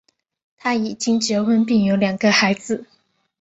[0.57, 2.87] 他已经结婚并有两个孩子。